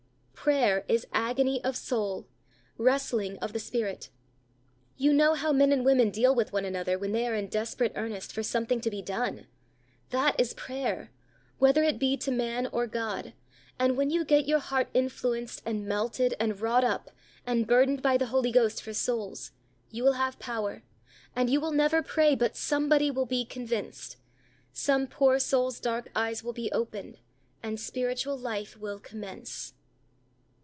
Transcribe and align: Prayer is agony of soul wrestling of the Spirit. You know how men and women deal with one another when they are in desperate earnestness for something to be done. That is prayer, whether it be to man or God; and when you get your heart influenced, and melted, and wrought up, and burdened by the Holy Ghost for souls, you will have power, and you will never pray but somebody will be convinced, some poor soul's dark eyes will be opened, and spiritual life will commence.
Prayer 0.43 0.83
is 0.87 1.05
agony 1.13 1.63
of 1.63 1.77
soul 1.77 2.27
wrestling 2.75 3.37
of 3.43 3.53
the 3.53 3.59
Spirit. 3.59 4.09
You 4.97 5.13
know 5.13 5.35
how 5.35 5.51
men 5.51 5.71
and 5.71 5.85
women 5.85 6.09
deal 6.09 6.33
with 6.33 6.51
one 6.51 6.65
another 6.65 6.97
when 6.97 7.11
they 7.11 7.27
are 7.27 7.35
in 7.35 7.47
desperate 7.47 7.91
earnestness 7.95 8.31
for 8.33 8.41
something 8.41 8.81
to 8.81 8.89
be 8.89 9.03
done. 9.03 9.45
That 10.09 10.39
is 10.39 10.55
prayer, 10.55 11.11
whether 11.59 11.83
it 11.83 11.99
be 11.99 12.17
to 12.17 12.31
man 12.31 12.65
or 12.71 12.87
God; 12.87 13.33
and 13.77 13.95
when 13.95 14.09
you 14.09 14.25
get 14.25 14.47
your 14.47 14.57
heart 14.57 14.89
influenced, 14.95 15.61
and 15.63 15.85
melted, 15.85 16.33
and 16.39 16.59
wrought 16.59 16.83
up, 16.83 17.11
and 17.45 17.67
burdened 17.67 18.01
by 18.01 18.17
the 18.17 18.25
Holy 18.33 18.51
Ghost 18.51 18.81
for 18.81 18.93
souls, 18.95 19.51
you 19.91 20.03
will 20.03 20.13
have 20.13 20.39
power, 20.39 20.81
and 21.35 21.51
you 21.51 21.61
will 21.61 21.71
never 21.71 22.01
pray 22.01 22.33
but 22.33 22.57
somebody 22.57 23.11
will 23.11 23.27
be 23.27 23.45
convinced, 23.45 24.17
some 24.73 25.05
poor 25.05 25.37
soul's 25.37 25.79
dark 25.79 26.09
eyes 26.15 26.43
will 26.43 26.51
be 26.53 26.71
opened, 26.71 27.19
and 27.61 27.79
spiritual 27.79 28.35
life 28.35 28.75
will 28.75 28.99
commence. 28.99 29.73